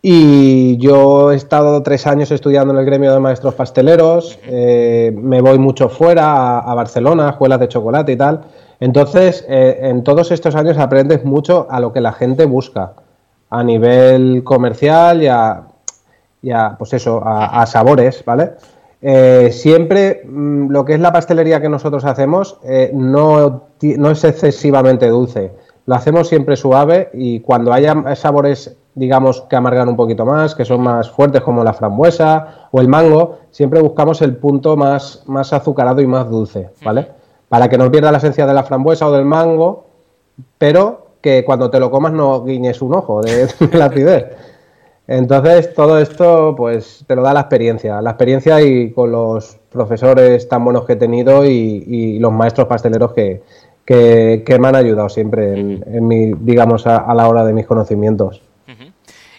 y 0.00 0.78
yo 0.78 1.30
he 1.30 1.36
estado 1.36 1.82
tres 1.82 2.06
años 2.06 2.30
estudiando 2.30 2.72
en 2.72 2.80
el 2.80 2.86
gremio 2.86 3.12
de 3.12 3.20
maestros 3.20 3.54
pasteleros, 3.54 4.38
eh, 4.46 5.12
me 5.14 5.42
voy 5.42 5.58
mucho 5.58 5.90
fuera, 5.90 6.60
a, 6.60 6.74
Barcelona, 6.74 7.30
escuelas 7.30 7.60
de 7.60 7.68
chocolate 7.68 8.12
y 8.12 8.16
tal. 8.16 8.42
Entonces, 8.80 9.44
eh, 9.48 9.78
en 9.82 10.04
todos 10.04 10.30
estos 10.30 10.54
años 10.54 10.78
aprendes 10.78 11.24
mucho 11.24 11.66
a 11.68 11.80
lo 11.80 11.92
que 11.92 12.00
la 12.00 12.12
gente 12.12 12.46
busca 12.46 12.92
a 13.50 13.62
nivel 13.62 14.42
comercial 14.44 15.22
y 15.22 15.28
a, 15.28 16.76
pues 16.78 16.94
eso, 16.94 17.20
a 17.24 17.66
sabores, 17.66 18.24
¿vale? 18.24 18.52
Eh, 19.00 19.50
siempre 19.52 20.22
mm, 20.24 20.70
lo 20.70 20.84
que 20.84 20.94
es 20.94 21.00
la 21.00 21.12
pastelería 21.12 21.60
que 21.60 21.68
nosotros 21.68 22.04
hacemos 22.04 22.58
eh, 22.64 22.90
no, 22.92 23.68
no, 23.80 24.10
es 24.10 24.24
excesivamente 24.24 25.08
dulce. 25.08 25.52
Lo 25.86 25.94
hacemos 25.94 26.28
siempre 26.28 26.56
suave 26.56 27.10
y 27.14 27.40
cuando 27.40 27.72
haya 27.72 28.14
sabores, 28.14 28.76
digamos, 28.94 29.42
que 29.42 29.56
amargan 29.56 29.88
un 29.88 29.96
poquito 29.96 30.26
más, 30.26 30.54
que 30.54 30.64
son 30.64 30.82
más 30.82 31.10
fuertes 31.10 31.40
como 31.42 31.64
la 31.64 31.72
frambuesa 31.72 32.68
o 32.72 32.80
el 32.80 32.88
mango, 32.88 33.38
siempre 33.50 33.80
buscamos 33.80 34.20
el 34.20 34.36
punto 34.36 34.76
más, 34.76 35.22
más 35.26 35.52
azucarado 35.52 36.02
y 36.02 36.06
más 36.06 36.28
dulce, 36.28 36.70
¿vale? 36.84 37.08
Para 37.48 37.68
que 37.70 37.78
no 37.78 37.90
pierda 37.90 38.12
la 38.12 38.18
esencia 38.18 38.46
de 38.46 38.52
la 38.52 38.64
frambuesa 38.64 39.08
o 39.08 39.12
del 39.12 39.24
mango, 39.24 39.86
pero 40.58 41.06
que 41.22 41.44
cuando 41.44 41.70
te 41.70 41.80
lo 41.80 41.90
comas 41.90 42.12
no 42.12 42.44
guiñes 42.44 42.82
un 42.82 42.94
ojo 42.94 43.22
de 43.22 43.48
la 43.72 43.86
acidez. 43.86 44.26
Entonces, 45.08 45.72
todo 45.72 45.98
esto, 45.98 46.54
pues, 46.54 47.02
te 47.06 47.16
lo 47.16 47.22
da 47.22 47.32
la 47.32 47.40
experiencia. 47.40 48.02
La 48.02 48.10
experiencia 48.10 48.60
y 48.60 48.92
con 48.92 49.10
los 49.10 49.56
profesores 49.72 50.46
tan 50.50 50.62
buenos 50.62 50.84
que 50.84 50.92
he 50.92 50.96
tenido 50.96 51.46
y, 51.46 52.18
los 52.18 52.30
maestros 52.30 52.68
pasteleros 52.68 53.14
que, 53.14 53.42
que, 53.86 54.58
me 54.60 54.68
han 54.68 54.76
ayudado 54.76 55.08
siempre 55.08 55.58
en, 55.58 56.06
mi, 56.06 56.34
digamos, 56.34 56.86
a, 56.86 57.14
la 57.14 57.26
hora 57.26 57.42
de 57.46 57.54
mis 57.54 57.66
conocimientos. 57.66 58.42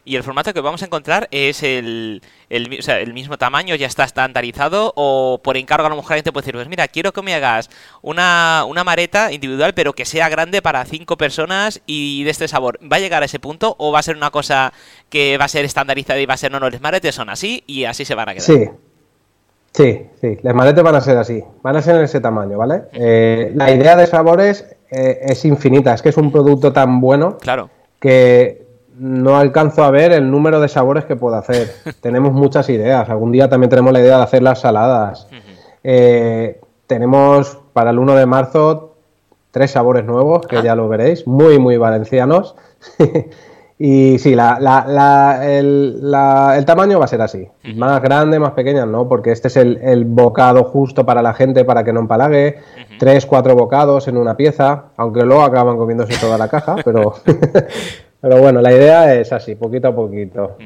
Y 0.09 0.15
el 0.15 0.23
formato 0.23 0.51
que 0.55 0.61
vamos 0.61 0.81
a 0.81 0.85
encontrar 0.85 1.27
es 1.29 1.61
el, 1.61 2.23
el, 2.49 2.79
o 2.79 2.81
sea, 2.81 2.99
el 2.99 3.13
mismo 3.13 3.37
tamaño, 3.37 3.75
ya 3.75 3.85
está 3.85 4.05
estandarizado, 4.05 4.91
o 4.95 5.39
por 5.43 5.55
encargo 5.55 5.85
a 5.85 5.89
lo 5.91 5.97
mejor 5.97 6.13
alguien 6.13 6.23
te 6.23 6.31
puede 6.31 6.45
decir, 6.45 6.55
pues 6.55 6.67
mira, 6.67 6.87
quiero 6.87 7.13
que 7.13 7.21
me 7.21 7.35
hagas 7.35 7.69
una, 8.01 8.65
una 8.67 8.83
mareta 8.83 9.31
individual, 9.31 9.75
pero 9.75 9.93
que 9.93 10.05
sea 10.05 10.27
grande 10.27 10.63
para 10.63 10.83
cinco 10.85 11.15
personas 11.15 11.83
y 11.85 12.23
de 12.23 12.31
este 12.31 12.47
sabor. 12.47 12.79
¿Va 12.91 12.97
a 12.97 12.99
llegar 12.99 13.21
a 13.21 13.27
ese 13.27 13.37
punto 13.37 13.75
o 13.77 13.91
va 13.91 13.99
a 13.99 14.01
ser 14.01 14.15
una 14.15 14.31
cosa 14.31 14.73
que 15.09 15.37
va 15.37 15.45
a 15.45 15.47
ser 15.47 15.63
estandarizada 15.63 16.19
y 16.19 16.25
va 16.25 16.33
a 16.33 16.37
ser, 16.37 16.51
no, 16.51 16.59
no, 16.59 16.71
los 16.71 16.81
maretes 16.81 17.13
son 17.13 17.29
así 17.29 17.63
y 17.67 17.83
así 17.83 18.03
se 18.03 18.15
van 18.15 18.29
a 18.29 18.33
quedar? 18.33 18.47
Sí, 18.47 18.67
Sí, 19.71 20.07
sí, 20.19 20.39
las 20.41 20.55
maretes 20.55 20.83
van 20.83 20.95
a 20.95 21.01
ser 21.01 21.17
así, 21.17 21.43
van 21.61 21.75
a 21.75 21.83
ser 21.83 21.97
en 21.97 22.01
ese 22.05 22.19
tamaño, 22.19 22.57
¿vale? 22.57 22.85
Eh, 22.93 23.51
la 23.53 23.69
idea 23.69 23.95
de 23.95 24.07
sabores 24.07 24.65
eh, 24.89 25.19
es 25.21 25.45
infinita, 25.45 25.93
es 25.93 26.01
que 26.01 26.09
es 26.09 26.17
un 26.17 26.31
producto 26.31 26.73
tan 26.73 26.99
bueno 26.99 27.37
claro. 27.37 27.69
que 27.99 28.68
no 28.99 29.37
alcanzo 29.37 29.83
a 29.83 29.91
ver 29.91 30.11
el 30.11 30.29
número 30.29 30.59
de 30.59 30.67
sabores 30.67 31.05
que 31.05 31.15
puedo 31.15 31.35
hacer. 31.35 31.71
tenemos 32.01 32.33
muchas 32.33 32.69
ideas, 32.69 33.09
algún 33.09 33.31
día 33.31 33.49
también 33.49 33.69
tenemos 33.69 33.93
la 33.93 34.01
idea 34.01 34.17
de 34.17 34.23
hacer 34.23 34.43
las 34.43 34.59
saladas. 34.59 35.27
Eh, 35.83 36.59
tenemos 36.87 37.59
para 37.73 37.91
el 37.91 37.99
1 37.99 38.15
de 38.15 38.25
marzo 38.25 38.95
tres 39.51 39.71
sabores 39.71 40.05
nuevos, 40.05 40.45
que 40.45 40.57
ah. 40.57 40.63
ya 40.63 40.75
lo 40.75 40.89
veréis, 40.89 41.25
muy, 41.25 41.59
muy 41.59 41.77
valencianos. 41.77 42.55
Y 43.81 44.19
sí, 44.19 44.35
la, 44.35 44.59
la, 44.59 45.39
el, 45.49 46.01
el, 46.03 46.65
tamaño 46.65 46.99
va 46.99 47.05
a 47.05 47.07
ser 47.07 47.21
así. 47.21 47.47
Más 47.75 48.01
grande, 48.01 48.37
más 48.37 48.51
pequeña, 48.51 48.85
no, 48.85 49.07
porque 49.07 49.31
este 49.31 49.47
es 49.47 49.55
el, 49.55 50.03
bocado 50.03 50.65
justo 50.65 51.05
para 51.05 51.21
la 51.21 51.33
gente 51.33 51.63
para 51.63 51.85
que 51.85 51.93
no 51.93 52.01
empalague. 52.01 52.57
Tres, 52.99 53.25
cuatro 53.25 53.55
bocados 53.55 54.09
en 54.09 54.17
una 54.17 54.35
pieza, 54.35 54.87
aunque 54.97 55.21
luego 55.21 55.43
acaban 55.43 55.77
comiéndose 55.77 56.19
toda 56.19 56.37
la 56.37 56.49
caja, 56.49 56.75
pero, 56.83 57.13
pero 58.21 58.37
bueno, 58.39 58.61
la 58.61 58.71
idea 58.71 59.13
es 59.15 59.31
así, 59.31 59.55
poquito 59.55 59.89
a 59.89 59.95
poquito. 59.95 60.57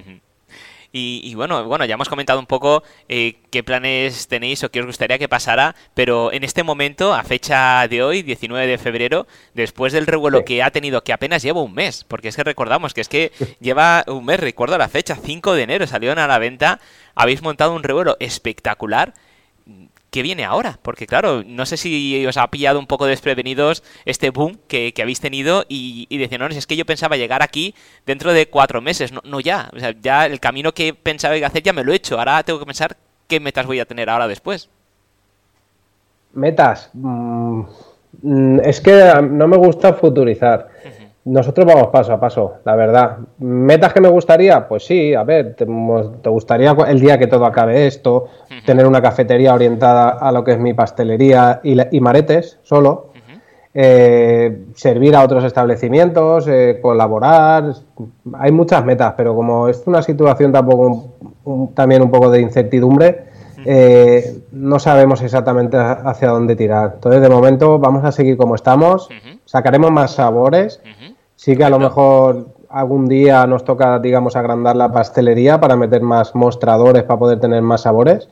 Y, 0.95 1.33
bueno, 1.33 1.65
bueno, 1.65 1.85
ya 1.85 1.95
hemos 1.95 2.07
comentado 2.07 2.37
un 2.37 2.45
poco 2.45 2.83
eh, 3.09 3.37
qué 3.49 3.63
planes 3.63 4.27
tenéis 4.27 4.63
o 4.63 4.69
qué 4.69 4.79
os 4.79 4.85
gustaría 4.85 5.17
que 5.17 5.27
pasara, 5.27 5.75
pero 5.95 6.31
en 6.31 6.43
este 6.43 6.61
momento, 6.61 7.15
a 7.15 7.23
fecha 7.23 7.87
de 7.87 8.03
hoy, 8.03 8.21
19 8.21 8.67
de 8.67 8.77
febrero, 8.77 9.25
después 9.55 9.91
del 9.91 10.05
revuelo 10.05 10.45
que 10.45 10.61
ha 10.61 10.69
tenido, 10.69 11.03
que 11.03 11.11
apenas 11.11 11.41
lleva 11.41 11.63
un 11.63 11.73
mes, 11.73 12.03
porque 12.03 12.27
es 12.27 12.35
que 12.35 12.43
recordamos 12.43 12.93
que 12.93 13.01
es 13.01 13.09
que 13.09 13.31
lleva 13.59 14.03
un 14.05 14.23
mes, 14.23 14.39
recuerdo 14.39 14.77
la 14.77 14.87
fecha, 14.87 15.15
5 15.15 15.55
de 15.55 15.63
enero 15.63 15.87
salieron 15.87 16.19
a 16.19 16.27
la 16.27 16.37
venta, 16.37 16.79
habéis 17.15 17.41
montado 17.41 17.73
un 17.73 17.81
revuelo 17.81 18.15
espectacular 18.19 19.15
¿qué 20.13 20.21
viene 20.21 20.45
ahora? 20.45 20.77
Porque 20.83 21.07
claro, 21.07 21.43
no 21.43 21.65
sé 21.65 21.75
si 21.75 22.23
os 22.27 22.37
ha 22.37 22.47
pillado 22.51 22.77
un 22.77 22.85
poco 22.85 23.07
desprevenidos 23.07 23.83
este 24.05 24.29
boom 24.29 24.59
que, 24.67 24.93
habéis 25.01 25.19
tenido 25.19 25.65
y, 25.67 26.05
y 26.07 26.19
decían, 26.19 26.41
no, 26.41 26.47
es 26.47 26.67
que 26.67 26.75
yo 26.75 26.85
pensaba 26.85 27.17
llegar 27.17 27.41
aquí 27.41 27.73
dentro 28.05 28.31
de 28.31 28.47
cuatro 28.47 28.79
meses, 28.79 29.11
no, 29.11 29.39
ya, 29.39 29.71
o 29.75 29.79
sea, 29.79 29.95
ya 29.99 30.27
el 30.27 30.39
camino 30.39 30.71
que 30.71 30.93
pensaba 30.93 31.33
hacer 31.43 31.63
ya 31.63 31.73
me 31.73 31.83
lo 31.83 31.91
he 31.91 31.95
hecho, 31.95 32.19
ahora 32.19 32.43
tengo 32.43 32.59
que 32.59 32.67
pensar 32.67 32.95
qué 33.27 33.39
metas 33.39 33.65
voy 33.65 33.79
a 33.79 33.85
tener 33.85 34.07
ahora 34.07 34.27
después. 34.27 34.69
Metas. 36.33 36.91
Mm, 36.93 37.63
mm, 38.21 38.59
es 38.59 38.81
que 38.81 39.13
no 39.31 39.47
me 39.47 39.57
gusta 39.57 39.93
futurizar. 39.93 40.69
Nosotros 41.25 41.65
vamos 41.65 41.87
paso 41.87 42.11
a 42.11 42.19
paso, 42.19 42.55
la 42.65 42.75
verdad. 42.75 43.17
¿Metas 43.37 43.93
que 43.93 44.01
me 44.01 44.09
gustaría? 44.09 44.67
Pues 44.67 44.85
sí, 44.85 45.13
a 45.13 45.23
ver, 45.23 45.55
te, 45.55 45.63
gustaría 45.65 46.75
el 46.87 46.99
día 46.99 47.17
que 47.17 47.27
todo 47.27 47.45
acabe 47.45 47.87
esto, 47.87 48.27
tener 48.65 48.85
una 48.85 49.01
cafetería 49.01 49.53
orientada 49.53 50.09
a 50.09 50.31
lo 50.33 50.43
que 50.43 50.51
es 50.51 50.59
mi 50.59 50.73
pastelería 50.73 51.61
y, 51.63 51.99
maretes 52.01 52.59
solo, 52.63 53.13
eh, 53.73 54.65
servir 54.75 55.15
a 55.15 55.23
otros 55.23 55.45
establecimientos, 55.45 56.45
eh, 56.49 56.79
colaborar. 56.81 57.73
Hay 58.33 58.51
muchas 58.51 58.83
metas, 58.83 59.13
pero 59.15 59.33
como 59.33 59.69
es 59.69 59.81
una 59.85 60.01
situación 60.01 60.51
tampoco 60.51 61.13
también 61.73 62.01
un 62.01 62.11
poco 62.11 62.29
de 62.31 62.41
incertidumbre, 62.41 63.31
eh, 63.65 64.41
no 64.51 64.77
sabemos 64.77 65.21
exactamente 65.21 65.77
hacia 65.77 66.29
dónde 66.29 66.55
tirar. 66.55 66.91
Entonces, 66.95 67.21
de 67.21 67.29
momento, 67.29 67.79
vamos 67.79 68.03
a 68.03 68.11
seguir 68.11 68.35
como 68.35 68.55
estamos, 68.55 69.09
sacaremos 69.45 69.91
más 69.91 70.11
sabores. 70.11 70.81
Sí 71.43 71.57
que 71.57 71.65
a 71.65 71.69
lo 71.69 71.77
mejor 71.77 72.45
algún 72.69 73.09
día 73.09 73.45
nos 73.47 73.65
toca, 73.65 73.99
digamos, 73.99 74.37
agrandar 74.37 74.77
la 74.77 74.93
pastelería 74.93 75.59
para 75.59 75.75
meter 75.75 76.01
más 76.01 76.35
mostradores 76.35 77.03
para 77.03 77.19
poder 77.19 77.41
tener 77.41 77.61
más 77.61 77.81
sabores. 77.81 78.29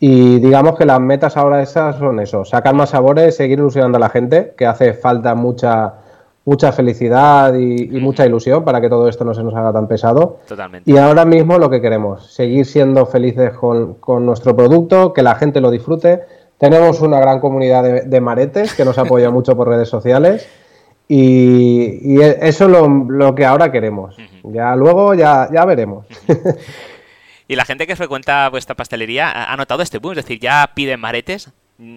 Y 0.00 0.40
digamos 0.40 0.76
que 0.76 0.84
las 0.84 0.98
metas 0.98 1.36
ahora 1.36 1.62
esas 1.62 1.98
son 1.98 2.18
eso, 2.18 2.44
sacar 2.44 2.74
más 2.74 2.90
sabores, 2.90 3.36
seguir 3.36 3.60
ilusionando 3.60 3.98
a 3.98 4.00
la 4.00 4.08
gente, 4.08 4.54
que 4.58 4.66
hace 4.66 4.92
falta 4.92 5.36
mucha 5.36 5.94
mucha 6.46 6.72
felicidad 6.72 7.54
y, 7.54 7.86
mucha 8.00 8.26
ilusión 8.26 8.64
para 8.64 8.80
que 8.80 8.88
todo 8.88 9.08
esto 9.08 9.24
no 9.24 9.34
se 9.34 9.44
nos 9.44 9.54
haga 9.54 9.72
tan 9.72 9.86
pesado. 9.86 10.38
Totalmente. 10.48 10.90
Y 10.90 10.96
ahora 10.96 11.24
mismo 11.24 11.58
lo 11.58 11.70
que 11.70 11.80
queremos, 11.80 12.34
seguir 12.34 12.66
siendo 12.66 13.06
felices 13.06 13.52
con, 13.52 14.26
nuestro 14.26 14.56
producto, 14.56 15.12
que 15.12 15.22
la 15.22 15.36
gente 15.36 15.60
lo 15.60 15.70
disfrute. 15.70 16.22
Tenemos 16.58 17.02
una 17.02 17.20
gran 17.20 17.38
comunidad 17.38 18.02
de 18.02 18.20
maretes 18.20 18.74
que 18.74 18.84
nos 18.84 18.98
apoya 18.98 19.30
mucho 19.38 19.56
por 19.56 19.68
redes 19.68 19.88
sociales 19.88 20.48
y, 21.08 22.20
e, 22.20 22.38
eso 22.42 22.66
es 22.66 22.70
lo, 22.70 23.34
que 23.34 23.46
ahora 23.46 23.72
queremos. 23.72 24.16
Ya 24.42 24.76
luego 24.76 25.14
ya, 25.14 25.48
ya 25.50 25.64
veremos. 25.64 26.06
¿Y 27.48 27.56
la 27.56 27.64
gente 27.64 27.86
que 27.86 27.96
frecuenta 27.96 28.50
vuestra 28.50 28.76
pastelería 28.76 29.50
ha 29.50 29.56
notado 29.56 29.82
este 29.82 29.98
boom? 29.98 30.12
Es 30.12 30.24
decir, 30.24 30.38
ya 30.38 30.70
piden 30.74 31.00
maretes. 31.00 31.50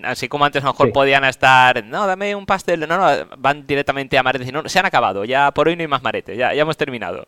Así 0.03 0.29
como 0.29 0.45
antes 0.45 0.63
a 0.63 0.67
lo 0.67 0.73
mejor 0.73 0.93
podían 0.93 1.25
estar, 1.25 1.83
no, 1.83 2.07
dame 2.07 2.35
un 2.35 2.45
pastel, 2.45 2.87
no, 2.87 2.97
no, 2.97 3.25
van 3.37 3.65
directamente 3.65 4.17
a 4.17 4.23
maretes 4.23 4.47
y 4.47 4.51
no, 4.51 4.69
se 4.69 4.77
han 4.77 4.85
acabado, 4.85 5.25
ya 5.25 5.49
por 5.51 5.67
hoy 5.67 5.75
no 5.75 5.81
hay 5.81 5.87
más 5.87 6.03
maretes, 6.03 6.37
ya, 6.37 6.53
ya 6.53 6.61
hemos 6.61 6.77
terminado. 6.77 7.25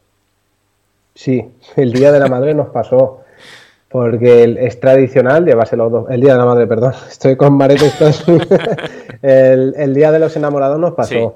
Sí, 1.16 1.44
el 1.76 1.92
Día 1.92 2.12
de 2.12 2.20
la 2.20 2.28
Madre 2.28 2.54
nos 2.54 2.68
pasó, 2.68 3.22
porque 3.90 4.56
es 4.60 4.80
tradicional 4.80 5.46
llevárselo 5.46 6.08
el 6.12 6.22
Día 6.22 6.34
de 6.34 6.38
la 6.38 6.46
Madre, 6.46 6.68
perdón, 6.68 6.94
estoy 7.10 7.36
con 7.36 7.58
maretes 7.58 8.24
el, 9.24 9.74
el, 9.76 9.94
Día 9.96 10.12
de 10.12 10.20
los 10.20 10.36
Enamorados 10.36 10.78
nos 10.78 10.94
pasó 10.94 11.34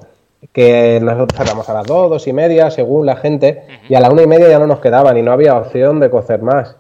que 0.53 0.99
nosotros 1.01 1.37
sacamos 1.37 1.69
a 1.69 1.73
las 1.73 1.85
dos, 1.85 2.09
dos 2.09 2.27
y 2.27 2.33
media, 2.33 2.71
según 2.71 3.05
la 3.05 3.15
gente, 3.15 3.63
y 3.89 3.95
a 3.95 3.99
la 3.99 4.09
una 4.09 4.23
y 4.23 4.27
media 4.27 4.49
ya 4.49 4.59
no 4.59 4.67
nos 4.67 4.79
quedaban 4.79 5.17
y 5.17 5.21
no 5.21 5.31
había 5.31 5.55
opción 5.55 5.99
de 5.99 6.09
cocer 6.09 6.41
más. 6.41 6.75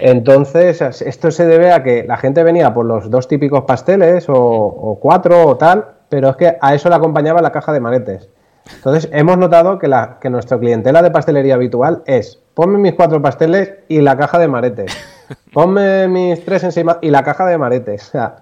Entonces, 0.00 0.80
esto 0.82 1.30
se 1.30 1.46
debe 1.46 1.72
a 1.72 1.82
que 1.82 2.04
la 2.04 2.16
gente 2.16 2.42
venía 2.42 2.74
por 2.74 2.84
los 2.84 3.10
dos 3.10 3.28
típicos 3.28 3.64
pasteles 3.64 4.26
o, 4.28 4.98
cuatro 5.00 5.46
o 5.46 5.56
tal, 5.56 5.86
pero 6.08 6.30
es 6.30 6.36
que 6.36 6.56
a 6.60 6.74
eso 6.74 6.88
le 6.88 6.94
acompañaba 6.94 7.40
la 7.40 7.52
caja 7.52 7.72
de 7.72 7.80
manetes. 7.80 8.28
Entonces, 8.76 9.08
hemos 9.12 9.38
notado 9.38 9.78
que, 9.78 9.88
la, 9.88 10.18
que 10.20 10.28
nuestra 10.28 10.58
clientela 10.58 11.02
de 11.02 11.10
pastelería 11.10 11.54
habitual 11.54 12.02
es 12.06 12.40
ponme 12.58 12.78
mis 12.78 12.94
cuatro 12.94 13.22
pasteles 13.22 13.72
y 13.88 14.00
la 14.00 14.16
caja 14.16 14.38
de 14.38 14.48
maretes. 14.48 14.92
Ponme 15.52 16.08
mis 16.08 16.44
tres 16.44 16.64
encima 16.64 16.98
y 17.00 17.10
la 17.10 17.22
caja 17.22 17.46
de 17.46 17.56
maretes. 17.56 18.08
O 18.08 18.10
sea, 18.10 18.36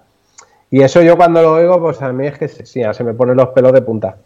y 0.69 0.81
eso 0.81 1.01
yo 1.01 1.15
cuando 1.15 1.41
lo 1.41 1.53
oigo, 1.53 1.79
pues 1.79 2.01
a 2.01 2.11
mí 2.11 2.27
es 2.27 2.37
que 2.37 2.47
sí, 2.47 2.81
se 2.91 3.03
me 3.03 3.13
ponen 3.13 3.37
los 3.37 3.49
pelos 3.49 3.71
de 3.71 3.81
punta. 3.81 4.17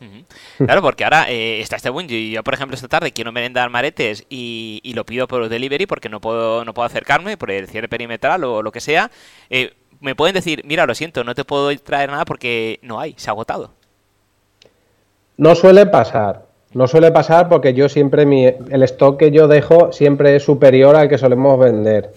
Claro, 0.58 0.82
porque 0.82 1.04
ahora 1.04 1.30
eh, 1.30 1.60
está 1.60 1.76
este 1.76 1.90
boom. 1.90 2.08
Yo, 2.08 2.44
por 2.44 2.54
ejemplo, 2.54 2.76
esta 2.76 2.88
tarde 2.88 3.12
quiero 3.12 3.32
merendar 3.32 3.70
maretes 3.70 4.26
y, 4.30 4.82
lo 4.96 5.06
pido 5.06 5.28
por 5.28 5.48
delivery 5.50 5.86
porque 5.86 6.10
no 6.10 6.20
puedo, 6.20 6.66
no 6.66 6.74
puedo 6.74 6.86
acercarme 6.86 7.38
por 7.38 7.52
el 7.52 7.68
cierre 7.68 7.88
perimetral 7.88 8.44
o 8.44 8.64
lo 8.64 8.72
que 8.72 8.80
sea. 8.80 9.12
Eh, 9.50 9.74
me 10.00 10.16
pueden 10.16 10.34
decir, 10.34 10.64
mira, 10.66 10.86
lo 10.86 10.96
siento, 10.96 11.24
no 11.24 11.36
te 11.36 11.46
puedo 11.46 11.76
traer 11.78 12.10
nada 12.10 12.26
porque 12.26 12.80
no 12.82 13.00
hay, 13.00 13.14
se 13.18 13.30
ha 13.30 13.34
agotado. 13.34 13.72
No 15.38 15.54
suele 15.56 15.86
pasar. 15.86 16.46
No 16.74 16.88
suele 16.88 17.12
pasar 17.12 17.50
porque 17.50 17.74
yo 17.74 17.90
siempre, 17.90 18.26
mi, 18.26 18.46
el 18.46 18.84
stock 18.84 19.20
que 19.20 19.32
yo 19.32 19.48
dejo 19.48 19.92
siempre 19.92 20.36
es 20.36 20.44
superior 20.44 20.96
al 20.96 21.10
que 21.10 21.18
solemos 21.18 21.60
vender. 21.60 22.12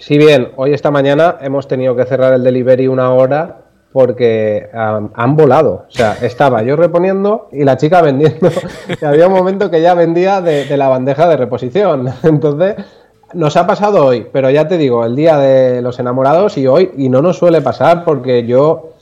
Si 0.00 0.16
bien 0.16 0.52
hoy 0.56 0.72
esta 0.72 0.90
mañana 0.90 1.36
hemos 1.42 1.68
tenido 1.68 1.94
que 1.94 2.06
cerrar 2.06 2.32
el 2.32 2.42
delivery 2.42 2.88
una 2.88 3.12
hora 3.12 3.64
porque 3.92 4.70
han 4.72 5.36
volado. 5.36 5.84
O 5.88 5.90
sea, 5.90 6.16
estaba 6.22 6.62
yo 6.62 6.74
reponiendo 6.74 7.48
y 7.52 7.64
la 7.64 7.76
chica 7.76 8.00
vendiendo. 8.00 8.48
y 9.00 9.04
había 9.04 9.26
un 9.26 9.34
momento 9.34 9.70
que 9.70 9.82
ya 9.82 9.92
vendía 9.92 10.40
de, 10.40 10.74
la 10.78 10.88
bandeja 10.88 11.28
de 11.28 11.36
reposición. 11.36 12.08
Entonces, 12.22 12.76
nos 13.34 13.58
ha 13.58 13.66
pasado 13.66 14.06
hoy, 14.06 14.26
pero 14.32 14.48
ya 14.48 14.66
te 14.66 14.78
digo, 14.78 15.04
el 15.04 15.16
día 15.16 15.36
de 15.36 15.82
los 15.82 15.98
enamorados 15.98 16.56
y 16.56 16.66
hoy, 16.66 16.92
y 16.96 17.10
no 17.10 17.20
nos 17.20 17.36
suele 17.36 17.60
pasar 17.60 18.02
porque 18.06 18.46
yo 18.46 18.94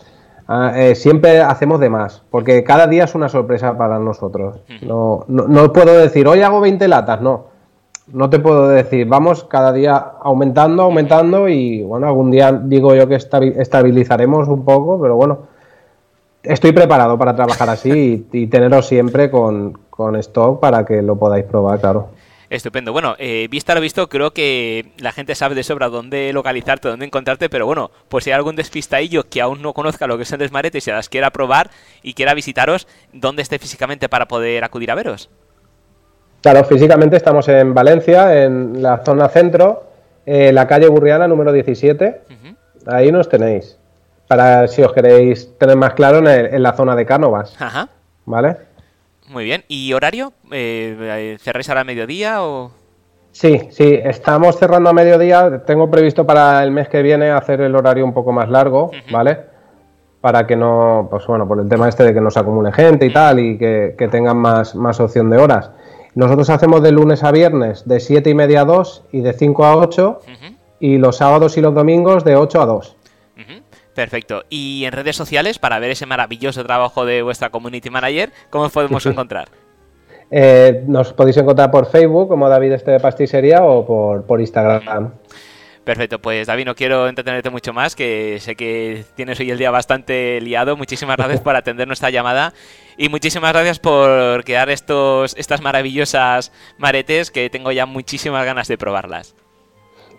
ah, 0.48 0.72
eh, 0.74 0.96
siempre 0.96 1.42
hacemos 1.42 1.78
de 1.78 1.90
más, 1.90 2.24
porque 2.28 2.64
cada 2.64 2.88
día 2.88 3.04
es 3.04 3.14
una 3.14 3.28
sorpresa 3.28 3.78
para 3.78 4.00
nosotros. 4.00 4.62
No, 4.82 5.24
no, 5.28 5.46
no 5.46 5.72
puedo 5.72 5.96
decir, 5.96 6.26
hoy 6.26 6.42
hago 6.42 6.60
20 6.60 6.88
latas, 6.88 7.20
no 7.20 7.47
no 8.12 8.30
te 8.30 8.38
puedo 8.38 8.68
decir, 8.68 9.06
vamos 9.06 9.44
cada 9.44 9.72
día 9.72 9.96
aumentando, 10.22 10.84
aumentando 10.84 11.48
y 11.48 11.82
bueno, 11.82 12.06
algún 12.06 12.30
día 12.30 12.52
digo 12.52 12.94
yo 12.94 13.06
que 13.08 13.16
estabilizaremos 13.16 14.48
un 14.48 14.64
poco, 14.64 15.00
pero 15.00 15.16
bueno, 15.16 15.40
estoy 16.42 16.72
preparado 16.72 17.18
para 17.18 17.36
trabajar 17.36 17.68
así 17.70 18.26
y, 18.32 18.46
teneros 18.48 18.86
siempre 18.86 19.30
con, 19.30 19.78
stock 20.16 20.60
para 20.60 20.84
que 20.84 21.02
lo 21.02 21.16
podáis 21.16 21.44
probar, 21.44 21.80
claro. 21.80 22.10
Estupendo. 22.50 22.92
Bueno, 22.92 23.14
eh, 23.18 23.46
vista 23.50 23.74
lo 23.74 23.80
visto, 23.80 24.08
creo 24.08 24.30
que 24.30 24.92
la 24.98 25.12
gente 25.12 25.34
sabe 25.34 25.54
de 25.54 25.62
sobra 25.62 25.90
dónde 25.90 26.32
localizarte, 26.32 26.88
dónde 26.88 27.04
encontrarte, 27.04 27.50
pero 27.50 27.66
bueno, 27.66 27.90
pues 28.08 28.24
si 28.24 28.30
hay 28.30 28.36
algún 28.36 28.56
despistadillo 28.56 29.24
que 29.28 29.42
aún 29.42 29.60
no 29.60 29.74
conozca 29.74 30.06
lo 30.06 30.16
que 30.16 30.24
son 30.24 30.38
los 30.38 30.50
maretes 30.50 30.82
y 30.82 30.86
se 30.86 30.92
las 30.92 31.10
quiera 31.10 31.30
probar 31.30 31.70
y 32.02 32.14
quiera 32.14 32.32
visitaros, 32.32 32.88
¿dónde 33.12 33.42
esté 33.42 33.58
físicamente 33.58 34.08
para 34.08 34.28
poder 34.28 34.64
acudir 34.64 34.90
a 34.90 34.94
veros? 34.94 35.28
Claro, 36.42 36.64
físicamente 36.64 37.16
estamos 37.16 37.48
en 37.48 37.74
Valencia, 37.74 38.44
en 38.44 38.80
la 38.80 38.98
zona 39.04 39.28
centro, 39.28 39.84
eh, 40.24 40.52
la 40.52 40.66
calle 40.66 40.88
Burriana 40.88 41.26
número 41.26 41.52
17. 41.52 42.22
Ahí 42.86 43.10
nos 43.10 43.28
tenéis. 43.28 43.78
Para 44.28 44.68
si 44.68 44.82
os 44.82 44.92
queréis 44.92 45.56
tener 45.58 45.76
más 45.76 45.94
claro 45.94 46.18
en, 46.28 46.62
la 46.62 46.74
zona 46.74 46.94
de 46.94 47.06
Cánovas. 47.06 47.54
Ajá. 47.60 47.88
¿Vale? 48.26 48.56
Muy 49.28 49.44
bien. 49.44 49.64
¿Y 49.68 49.92
horario? 49.92 50.32
Eh, 50.50 51.36
¿Cerráis 51.40 51.68
ahora 51.68 51.80
a 51.82 51.84
mediodía 51.84 52.42
o...? 52.42 52.70
Sí, 53.32 53.68
sí, 53.70 54.00
estamos 54.02 54.58
cerrando 54.58 54.90
a 54.90 54.92
mediodía. 54.92 55.62
Tengo 55.64 55.90
previsto 55.90 56.26
para 56.26 56.62
el 56.62 56.70
mes 56.70 56.88
que 56.88 57.02
viene 57.02 57.30
hacer 57.30 57.60
el 57.60 57.74
horario 57.76 58.04
un 58.04 58.12
poco 58.12 58.32
más 58.32 58.48
largo, 58.48 58.90
¿vale? 59.10 59.38
Para 60.20 60.46
que 60.46 60.56
no, 60.56 61.06
pues 61.10 61.26
bueno, 61.26 61.46
por 61.46 61.60
el 61.60 61.68
tema 61.68 61.88
este 61.88 62.04
de 62.04 62.14
que 62.14 62.20
nos 62.20 62.36
acumule 62.36 62.72
gente 62.72 63.06
y 63.06 63.12
tal 63.12 63.38
y 63.38 63.56
que, 63.56 64.08
tengan 64.10 64.38
más, 64.38 64.74
más 64.74 64.98
opción 64.98 65.30
de 65.30 65.38
horas. 65.38 65.70
Nosotros 66.14 66.50
hacemos 66.50 66.82
de 66.82 66.92
lunes 66.92 67.22
a 67.22 67.30
viernes 67.30 67.86
de 67.86 68.00
7 68.00 68.30
y 68.30 68.34
media 68.34 68.62
a 68.62 68.64
2 68.64 69.04
y 69.12 69.20
de 69.20 69.32
5 69.32 69.64
a 69.64 69.76
8 69.76 70.20
y 70.80 70.98
los 70.98 71.16
sábados 71.16 71.56
y 71.56 71.60
los 71.60 71.74
domingos 71.74 72.24
de 72.24 72.36
8 72.36 72.62
a 72.62 72.66
2. 72.66 72.96
Perfecto. 73.94 74.44
Y 74.48 74.84
en 74.84 74.92
redes 74.92 75.16
sociales, 75.16 75.58
para 75.58 75.80
ver 75.80 75.90
ese 75.90 76.06
maravilloso 76.06 76.64
trabajo 76.64 77.04
de 77.04 77.22
vuestra 77.22 77.50
community 77.50 77.90
manager, 77.90 78.30
¿cómo 78.48 78.66
os 78.66 78.72
podemos 78.72 79.04
encontrar? 79.06 79.48
Eh, 80.30 80.84
nos 80.86 81.12
podéis 81.12 81.38
encontrar 81.38 81.70
por 81.70 81.86
Facebook 81.86 82.28
como 82.28 82.48
David 82.48 82.72
Este 82.72 82.92
de 82.92 83.00
Pastisería 83.00 83.64
o 83.64 83.84
por, 83.84 84.24
por 84.24 84.40
Instagram. 84.40 85.12
Perfecto, 85.88 86.18
pues 86.18 86.46
David, 86.46 86.66
no 86.66 86.74
quiero 86.74 87.08
entretenerte 87.08 87.48
mucho 87.48 87.72
más, 87.72 87.96
que 87.96 88.36
sé 88.40 88.56
que 88.56 89.04
tienes 89.14 89.40
hoy 89.40 89.50
el 89.50 89.56
día 89.56 89.70
bastante 89.70 90.38
liado. 90.42 90.76
Muchísimas 90.76 91.16
gracias 91.16 91.40
por 91.40 91.56
atender 91.56 91.86
nuestra 91.86 92.10
llamada 92.10 92.52
y 92.98 93.08
muchísimas 93.08 93.54
gracias 93.54 93.78
por 93.78 94.44
crear 94.44 94.68
estos, 94.68 95.34
estas 95.38 95.62
maravillosas 95.62 96.52
maretes 96.76 97.30
que 97.30 97.48
tengo 97.48 97.72
ya 97.72 97.86
muchísimas 97.86 98.44
ganas 98.44 98.68
de 98.68 98.76
probarlas. 98.76 99.34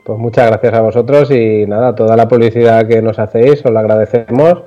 Pues 0.04 0.18
muchas 0.18 0.48
gracias 0.48 0.74
a 0.74 0.82
vosotros 0.82 1.30
y 1.30 1.68
nada, 1.68 1.94
toda 1.94 2.18
la 2.18 2.28
publicidad 2.28 2.88
que 2.88 3.04
nos 3.04 3.20
hacéis 3.20 3.64
os 3.64 3.72
la 3.72 3.82
agradecemos 3.82 4.64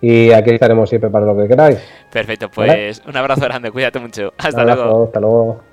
y 0.00 0.32
aquí 0.32 0.52
estaremos 0.52 0.88
siempre 0.88 1.10
para 1.10 1.26
lo 1.26 1.36
que 1.36 1.46
queráis. 1.46 1.78
Perfecto, 2.10 2.48
pues 2.48 3.02
un 3.06 3.14
abrazo 3.18 3.42
grande, 3.42 3.70
cuídate 3.70 3.98
mucho. 3.98 4.32
Hasta 4.38 4.64
luego. 4.64 5.04
Hasta 5.04 5.20
luego. 5.20 5.67